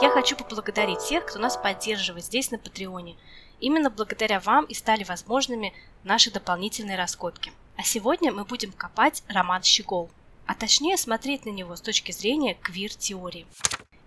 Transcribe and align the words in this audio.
Я 0.00 0.10
хочу 0.10 0.36
поблагодарить 0.36 1.00
тех, 1.08 1.26
кто 1.26 1.40
нас 1.40 1.56
поддерживает 1.56 2.24
здесь 2.24 2.52
на 2.52 2.58
Патреоне. 2.58 3.16
Именно 3.58 3.90
благодаря 3.90 4.38
вам 4.38 4.64
и 4.66 4.74
стали 4.74 5.02
возможными 5.02 5.74
наши 6.04 6.30
дополнительные 6.30 6.96
раскопки. 6.96 7.50
А 7.76 7.82
сегодня 7.82 8.30
мы 8.30 8.44
будем 8.44 8.70
копать 8.70 9.24
роман 9.26 9.64
«Щегол», 9.64 10.08
а 10.46 10.54
точнее 10.54 10.96
смотреть 10.96 11.46
на 11.46 11.50
него 11.50 11.74
с 11.74 11.80
точки 11.80 12.12
зрения 12.12 12.54
квир-теории. 12.54 13.44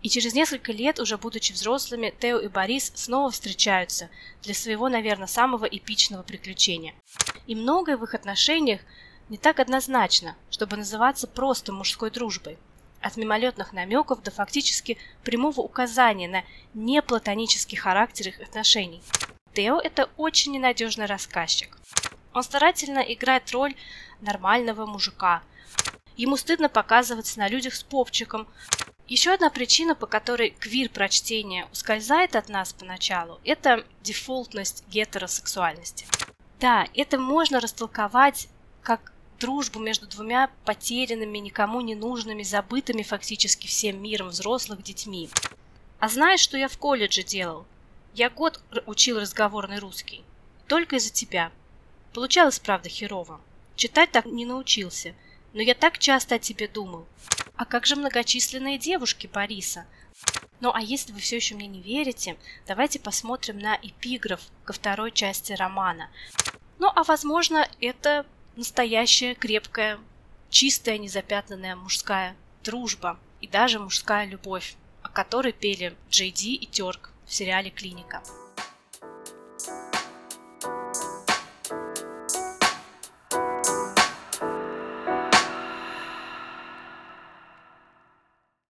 И 0.02 0.08
через 0.08 0.34
несколько 0.34 0.72
лет, 0.72 0.98
уже 0.98 1.18
будучи 1.18 1.52
взрослыми, 1.52 2.14
Тео 2.21 2.39
и 2.39 2.48
Борис 2.48 2.94
снова 2.96 3.30
встречаются 3.30 4.10
для 4.44 4.54
своего, 4.54 4.88
наверное, 4.88 5.28
самого 5.28 5.66
эпичного 5.66 6.23
приключения. 6.23 6.96
И 7.48 7.54
многое 7.54 7.98
в 7.98 8.04
их 8.05 8.16
отношениях 8.16 8.80
не 9.28 9.38
так 9.38 9.60
однозначно, 9.60 10.38
чтобы 10.50 10.78
называться 10.78 11.28
просто 11.28 11.73
мужской 11.73 12.12
дружбой. 12.12 12.58
От 13.02 13.18
мимолетных 13.18 13.74
намеков 13.74 14.22
до 14.22 14.32
фактически 14.32 14.98
прямого 15.23 15.62
указания 15.62 16.28
на 16.28 16.44
неплатонический 16.73 17.78
характер 17.78 18.30
их 18.30 18.40
отношений. 18.40 19.02
Тео– 19.54 19.80
это 19.84 20.09
очень 20.18 20.54
ненадежный 20.54 21.08
рассказчик. 21.08 21.78
Он 22.34 22.44
старательно 22.44 23.00
играет 23.00 23.52
роль 23.52 23.76
нормального 24.22 24.86
мужика. 24.86 25.42
Ему 26.16 26.38
стыдно 26.38 26.70
показываться 26.70 27.40
на 27.40 27.48
людях 27.48 27.73
с 27.73 27.84
попчиком, 27.84 28.48
еще 29.08 29.34
одна 29.34 29.50
причина, 29.50 29.94
по 29.94 30.08
которой 30.08 30.52
квир-прочтение 30.52 31.68
ускользает 31.73 32.38
от 32.38 32.48
нас 32.48 32.72
поначалу, 32.72 33.42
это 33.44 33.84
дефолтность 34.02 34.86
гетеросексуальности. 34.88 36.06
Да, 36.62 36.88
это 36.94 37.20
можно 37.20 37.59
растолковать 37.59 38.48
как 38.81 39.12
дружбу 39.41 39.80
между 39.80 40.08
двумя 40.08 40.52
потерянными, 40.66 41.40
никому 41.40 41.81
не 41.81 41.95
нужными, 41.95 42.44
забытыми 42.44 43.02
фактически 43.02 43.66
всем 43.67 44.02
миром 44.02 44.30
взрослых 44.30 44.84
детьми. 44.84 45.30
А 46.00 46.08
знаешь, 46.08 46.40
что 46.40 46.58
я 46.58 46.67
в 46.67 46.77
колледже 46.77 47.23
делал? 47.23 47.66
Я 48.14 48.30
год 48.30 48.62
учил 48.86 49.19
разговорный 49.19 49.80
русский. 49.80 50.23
Только 50.67 50.97
из-за 50.97 51.12
тебя. 51.12 51.52
Получалось, 52.14 52.59
правда, 52.59 52.88
херово. 52.88 53.42
Читать 53.75 54.12
так 54.12 54.25
не 54.25 54.45
научился. 54.45 55.16
Но 55.53 55.62
я 55.62 55.73
так 55.73 55.97
часто 55.97 56.36
о 56.36 56.39
тебе 56.39 56.67
думал. 56.67 57.06
А 57.56 57.66
как 57.66 57.86
же 57.86 57.95
многочисленные 57.95 58.78
девушки 58.78 59.28
Бориса? 59.28 59.86
Ну 60.59 60.72
а 60.73 60.81
если 60.81 61.12
вы 61.12 61.19
все 61.19 61.38
еще 61.38 61.56
мне 61.56 61.67
не 61.67 61.81
верите, 61.81 62.38
давайте 62.67 63.00
посмотрим 63.00 63.58
на 63.58 63.75
эпиграф 63.81 64.42
ко 64.64 64.73
второй 64.73 65.12
части 65.12 65.53
романа. 65.53 66.09
Ну 66.78 66.92
а 66.94 67.03
возможно 67.03 67.67
это 67.80 68.25
настоящая 68.55 69.35
крепкая, 69.35 69.99
чистая, 70.49 70.97
незапятнанная 70.97 71.75
мужская 71.75 72.35
дружба 72.63 73.19
и 73.39 73.47
даже 73.47 73.80
мужская 73.80 74.25
любовь, 74.25 74.75
о 75.02 75.09
которой 75.09 75.53
пели 75.53 75.95
Джей 76.09 76.31
Ди 76.31 76.55
и 76.55 76.66
Терк 76.66 77.11
в 77.25 77.33
сериале 77.33 77.69
«Клиника». 77.69 78.22